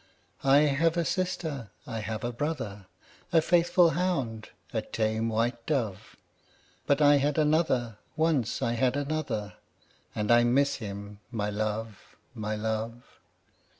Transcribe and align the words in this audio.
I 0.43 0.61
have 0.61 0.97
a 0.97 1.05
sister, 1.05 1.69
I 1.85 1.99
have 1.99 2.23
a 2.23 2.33
brother, 2.33 2.87
A 3.31 3.39
faithful 3.39 3.91
hound, 3.91 4.49
a 4.73 4.81
tame 4.81 5.29
white 5.29 5.63
dove; 5.67 6.15
10 6.15 6.15
But 6.87 7.01
I 7.03 7.17
had 7.17 7.37
another, 7.37 7.99
once 8.15 8.63
I 8.63 8.71
had 8.73 8.95
another, 8.97 9.53
And 10.15 10.31
I 10.31 10.43
miss 10.43 10.77
him, 10.77 11.19
my 11.29 11.51
love, 11.51 12.17
my 12.33 12.55
love! 12.55 13.03